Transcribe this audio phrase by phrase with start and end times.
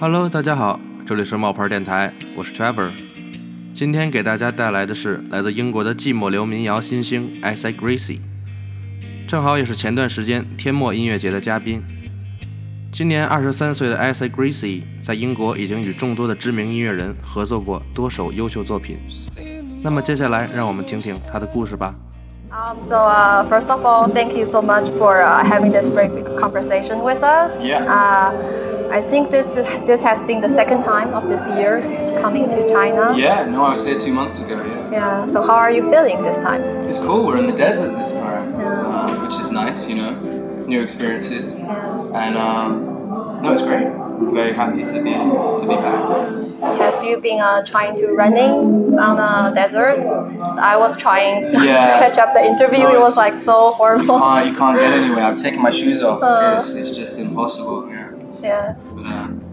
[0.00, 3.13] Hello，大家好，这里是冒牌电台，我是 Trevor。
[3.74, 8.20] 今天给大家带来的是来自英国的寂寞流民谣新星 Isaac Gracie，
[9.26, 11.82] 正好也是前段时间天漠音乐节的嘉宾。
[12.92, 18.96] 今年二十三岁的 Isaac Gracie 在英国已经与众多的知名音乐人合作过多首优秀作品。
[19.82, 21.92] 那么接下来让我们听听他的故事吧。
[22.52, 27.02] Um, so uh, first of all, thank you so much for uh, having this great conversation
[27.02, 27.64] with us.
[27.64, 27.82] Yeah.
[27.84, 28.30] Uh,
[28.90, 29.54] I think this
[29.86, 31.80] this has been the second time of this year
[32.20, 33.14] coming to China.
[33.16, 34.90] Yeah, no, I was here two months ago, yeah.
[34.90, 35.26] Yeah.
[35.26, 36.62] So how are you feeling this time?
[36.88, 38.86] It's cool, we're in the desert this time, Yeah.
[38.86, 40.10] um, which is nice, you know,
[40.66, 41.54] new experiences.
[41.54, 42.06] Yes.
[42.14, 43.86] And um, no, it's great.
[43.86, 46.40] I'm very happy to be to be back.
[46.80, 49.98] Have you been uh, trying to running on the desert?
[50.72, 51.78] I was trying Yeah.
[51.78, 52.84] to catch up the interview.
[52.84, 54.18] No, it was like so You horrible.
[54.18, 55.24] can't, you can't get anywhere.
[55.24, 56.50] I've taken my shoes off Uh.
[56.50, 57.90] because it's just impossible.
[58.44, 58.74] Yeah.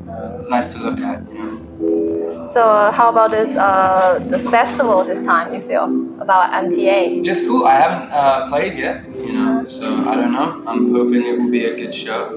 [0.09, 2.41] Uh, it's nice to look at, you know.
[2.51, 5.53] So uh, how about this uh, the festival this time?
[5.53, 5.85] You feel
[6.19, 7.25] about MTA?
[7.25, 7.65] It's cool.
[7.65, 10.63] I haven't uh, played yet, you know, so I don't know.
[10.67, 12.35] I'm hoping it will be a good show.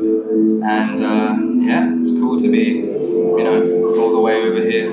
[0.65, 2.65] And uh, yeah, it's cool to be,
[3.39, 4.93] you know, all the way over here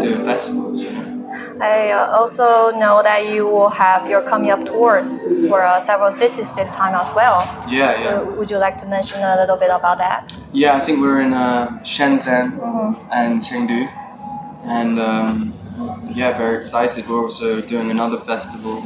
[0.00, 0.84] doing festivals.
[0.84, 1.12] You know.
[1.60, 6.52] I also know that you will have your coming up tours for uh, several cities
[6.54, 7.40] this time as well.
[7.68, 8.20] Yeah, yeah.
[8.20, 10.32] Would you like to mention a little bit about that?
[10.52, 12.96] Yeah, I think we're in uh, Shenzhen Mhm.
[13.10, 13.88] and Chengdu.
[14.64, 15.54] And um,
[16.14, 17.08] yeah, very excited.
[17.08, 18.82] We're also doing another festival.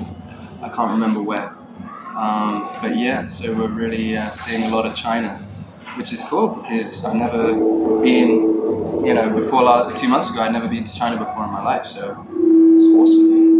[0.63, 1.53] I can't remember where.
[2.17, 5.39] Um, but yeah, so we're really uh, seeing a lot of China,
[5.97, 7.53] which is cool because I've never
[8.01, 8.31] been,
[9.05, 11.85] you know, before two months ago, I'd never been to China before in my life.
[11.85, 12.03] So
[12.73, 13.56] it's awesome.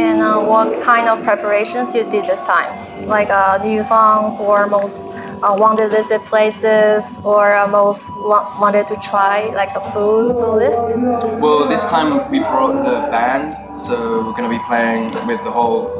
[0.00, 2.72] And uh, what kind of preparations you did this time?
[3.06, 5.06] Like uh, new songs or most
[5.42, 10.56] uh, wanted to visit places or uh, most wa- wanted to try like food, food
[10.56, 10.96] list?
[10.96, 15.50] Well, this time we brought the band, so we're going to be playing with the
[15.50, 15.90] whole,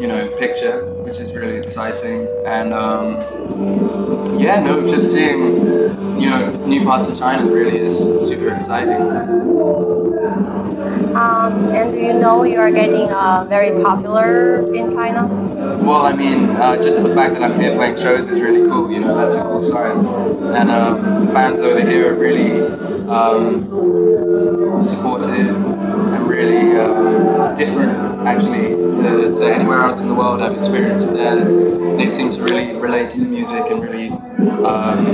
[0.00, 0.76] you know, picture,
[1.10, 2.28] which is really exciting.
[2.46, 3.16] And um,
[4.38, 5.40] yeah, no, just seeing,
[6.20, 9.02] you know, new parts of China really is super exciting.
[11.16, 15.26] Um, and do you know you are getting uh, very popular in China?
[15.82, 18.88] Well, I mean, uh, just the fact that I'm here playing shows is really cool.
[18.92, 20.06] You know, that's a cool sign.
[20.54, 22.60] And um, the fans over here are really
[23.08, 30.56] um, supportive and really um, different, actually, to, to anywhere else in the world I've
[30.56, 31.12] experienced.
[31.12, 31.44] There,
[31.96, 34.10] they seem to really relate to the music and really
[34.64, 35.06] um,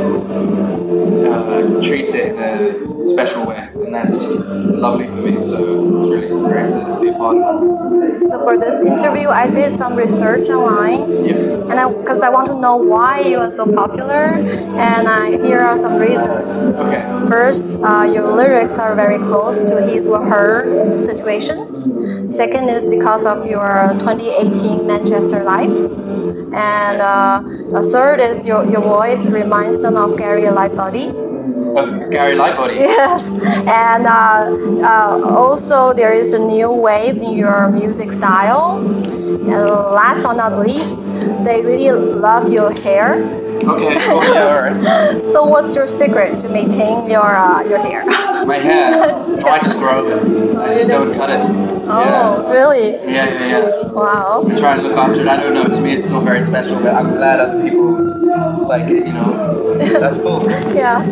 [1.25, 5.41] uh, treat it in a special way, and that's lovely for me.
[5.41, 8.29] So it's really great to be a part of.
[8.29, 11.71] So for this interview, I did some research online, Yeah.
[11.71, 15.61] and I because I want to know why you are so popular, and I, here
[15.61, 16.47] are some reasons.
[16.77, 17.03] Okay.
[17.29, 22.31] First, uh, your lyrics are very close to his or her situation.
[22.31, 25.71] Second is because of your 2018 Manchester life.
[26.57, 27.43] And uh,
[27.75, 31.09] a third is your, your voice reminds them of Gary Lightbody.
[31.77, 32.77] Of Gary Lightbody.
[32.97, 33.31] Yes,
[33.67, 38.79] and uh, uh, also there is a new wave in your music style.
[38.79, 41.07] And last but not least,
[41.45, 43.46] they really love your hair.
[43.65, 43.95] Okay.
[43.95, 45.31] Yeah, alright.
[45.33, 48.05] So what's your secret to maintain your uh, your hair?
[48.47, 49.23] My hair.
[49.47, 50.57] Oh, I just grow it.
[50.59, 51.41] I just don't cut it.
[51.89, 52.91] Oh, really?
[52.95, 53.05] Yeah.
[53.05, 53.87] Yeah, yeah, yeah.
[53.93, 54.45] Wow.
[54.51, 55.29] I try and look after it.
[55.29, 55.69] I don't know.
[55.69, 57.93] To me, it's not very special, but I'm glad other people
[58.67, 59.07] like it.
[59.07, 60.43] You know, that's cool.
[60.77, 61.03] Yeah,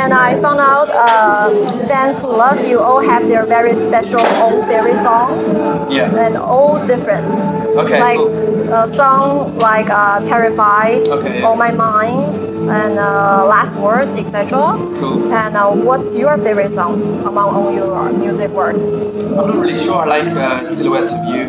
[0.00, 1.50] and I found out uh,
[1.86, 6.14] fans who love you all have their very special own favorite song, Yeah.
[6.24, 7.26] and all different.
[7.72, 8.00] Okay.
[8.00, 8.72] like Cool.
[8.74, 11.46] a song like uh, Terrified, Okay, yeah.
[11.46, 12.34] All My Mind,"
[12.68, 14.76] and uh, Last Words, etc.
[15.00, 15.32] Cool.
[15.32, 18.82] And uh, what's your favorite songs among all your music works?
[18.82, 19.96] I'm not really sure.
[20.04, 21.42] I like uh, Silhouettes of You.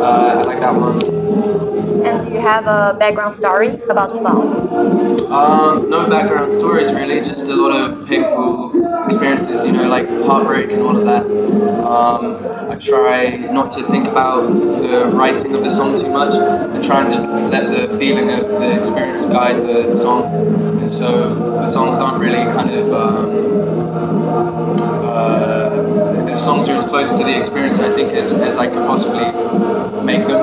[0.00, 1.71] Uh, I like that one.
[2.04, 5.22] And do you have a background story about the song?
[5.32, 10.72] Um, no background stories really, just a lot of painful experiences, you know, like heartbreak
[10.72, 11.24] and all of that.
[11.86, 12.36] Um,
[12.70, 14.46] I try not to think about
[14.82, 18.48] the writing of the song too much and try and just let the feeling of
[18.48, 20.24] the experience guide the song.
[20.80, 22.92] And so the songs aren't really kind of.
[22.92, 23.72] Um,
[25.12, 28.86] uh, the songs are as close to the experience I think as, as I could
[28.86, 29.26] possibly
[30.02, 30.40] make them,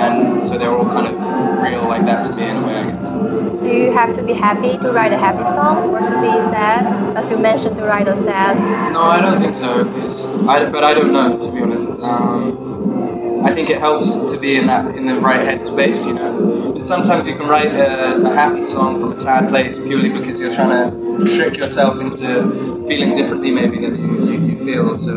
[0.00, 2.90] and so they're all kind of real like that to me in a way, I
[2.90, 3.62] guess.
[3.62, 7.16] Do you have to be happy to write a happy song or to be sad?
[7.16, 8.56] As you mentioned, to write a sad.
[8.92, 9.84] No, I don't think so.
[9.84, 11.90] Cause I, but I don't know to be honest.
[12.00, 16.72] Um, I think it helps to be in that in the right headspace, you know.
[16.72, 20.38] But sometimes you can write a, a happy song from a sad place purely because
[20.38, 22.26] you're trying to trick yourself into
[22.86, 24.94] feeling differently, maybe than you, you, you feel.
[24.96, 25.12] So,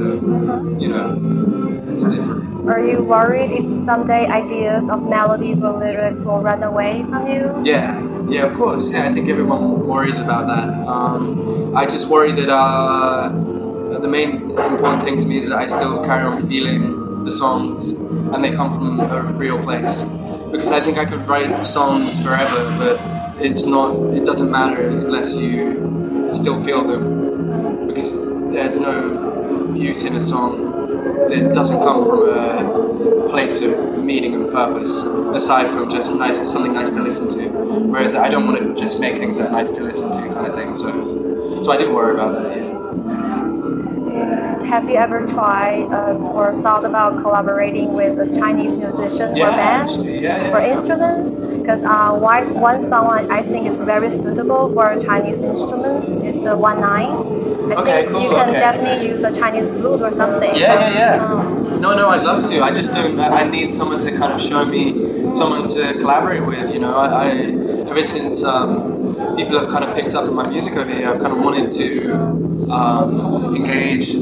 [0.79, 1.62] you know,
[1.93, 2.67] it's different.
[2.67, 7.61] Are you worried if someday ideas of melodies or lyrics will run away from you?
[7.63, 8.89] Yeah, yeah, of course.
[8.89, 10.69] Yeah, I think everyone worries about that.
[10.87, 13.29] Um, I just worry that uh,
[13.99, 17.91] the main important thing to me is that I still carry on feeling the songs
[17.91, 20.01] and they come from a real place.
[20.51, 23.95] Because I think I could write songs forever, but it's not.
[24.13, 27.87] It doesn't matter unless you still feel them.
[27.87, 30.72] Because there's no use in a song
[31.29, 34.93] that doesn't come from a place of meaning and purpose,
[35.35, 37.47] aside from just nice, something nice to listen to.
[37.49, 40.47] Whereas I don't want to just make things that are nice to listen to, kind
[40.47, 40.73] of thing.
[40.75, 42.57] So, so I did worry about that.
[42.57, 42.69] Yeah.
[44.65, 49.51] Have you ever tried uh, or thought about collaborating with a Chinese musician Yeah, or
[49.51, 50.53] band actually, yeah, yeah.
[50.53, 51.31] or instruments?
[51.31, 56.25] Because uh, why, one song I I think is very suitable for a Chinese instrument
[56.25, 57.42] is the one nine.
[57.71, 58.59] I Okay, think cool, you can okay.
[58.59, 60.55] definitely use a Chinese flute or something.
[60.55, 61.25] Yeah, yeah, yeah.
[61.25, 62.61] Um, No, no, I'd love to.
[62.63, 63.19] I just don't.
[63.19, 64.83] I I need someone to kind of show me
[65.33, 66.71] someone to collaborate with.
[66.73, 67.29] You know, I, I
[67.91, 71.19] ever since um, people have kind of picked up on my music over here, I've
[71.19, 71.87] kind of wanted to
[72.71, 74.13] um, engage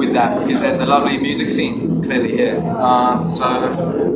[0.00, 2.58] with that because there's a lovely music scene clearly here.
[2.90, 3.46] Um, so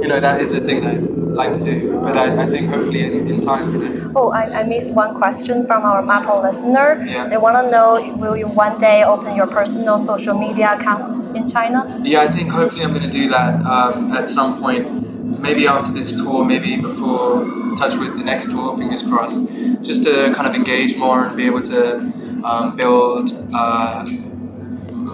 [0.03, 0.99] you know, that is a thing that
[1.35, 2.01] like to do.
[2.01, 4.13] But I, I think hopefully in, in time, you know.
[4.17, 7.03] Oh, I, I missed one question from our Mapo listener.
[7.05, 7.29] Yeah.
[7.29, 11.47] They want to know will you one day open your personal social media account in
[11.49, 11.87] China?
[12.03, 15.09] Yeah, I think hopefully I'm going to do that um, at some point.
[15.41, 17.47] Maybe after this tour, maybe before
[17.77, 18.77] touch with the next tour.
[18.77, 19.49] Fingers crossed.
[19.83, 21.99] Just to kind of engage more and be able to
[22.45, 24.05] um, build uh,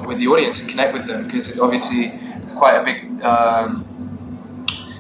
[0.07, 2.07] with the audience and connect with them because obviously
[2.43, 3.86] it's quite a big um,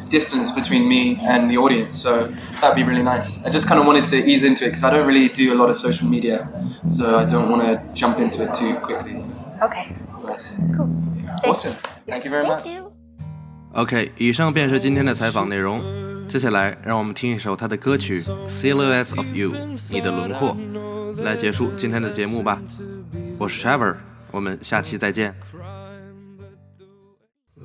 [0.09, 2.01] distance between me and the audience.
[2.01, 3.39] So that'd be really nice.
[3.45, 5.55] I just kind of wanted to ease into it because I don't really do a
[5.55, 6.47] lot of social media,
[6.87, 9.23] so I don't want to jump into it too quickly.
[9.61, 10.41] Okay, But
[10.75, 10.89] cool.
[11.45, 11.73] awesome.
[12.07, 12.63] Thank you very much.
[12.63, 12.91] Thank you.
[13.73, 15.81] OK，以上便是今天的采访内容。
[16.27, 20.57] 接下来，让我们听一首他的歌曲《Silhouettes of You》，你的轮廓，
[21.23, 22.61] 来结束今天的节目吧。
[23.37, 23.95] 我是 Trevor，
[24.31, 25.35] 我们下期再见。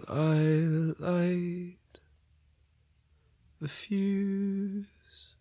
[0.09, 0.15] I
[1.01, 1.77] light
[3.62, 5.36] The fuse,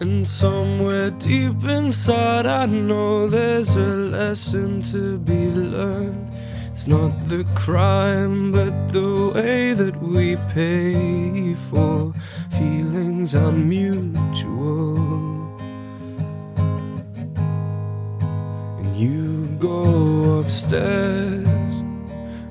[0.00, 6.28] And somewhere deep inside, I know there's a lesson to be learned.
[6.70, 12.12] It's not the crime, but the way that we pay for
[12.50, 14.98] feelings unmutual.
[18.80, 19.97] And you go
[20.48, 21.74] upstairs,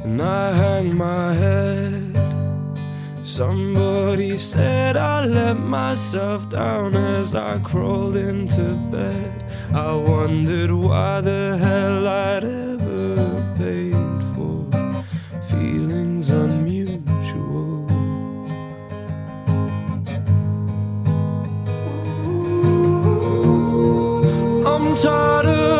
[0.03, 2.13] and I hang my head.
[3.23, 9.33] Somebody said I let myself down as I crawled into bed.
[9.73, 14.69] I wondered why the hell I'd ever paid for
[15.49, 17.89] feelings unmutual.
[24.67, 25.76] I'm tired of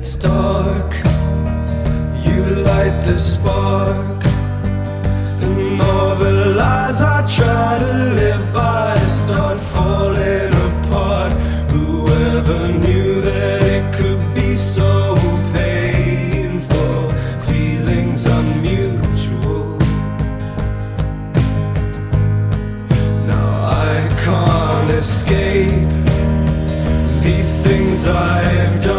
[0.00, 0.94] it's dark,
[2.24, 4.24] you light the spark.
[5.44, 11.32] And all the lies I try to live by start falling apart.
[11.74, 15.14] Whoever knew that it could be so
[15.52, 17.12] painful?
[17.48, 19.78] Feelings unmutual.
[23.26, 23.48] Now
[23.86, 25.90] I can't escape
[27.22, 28.89] these things I've done.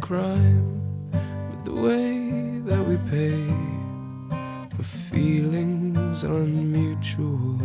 [0.00, 0.80] Crime,
[1.12, 3.46] but the way that we pay
[4.76, 7.60] for feelings unmutual.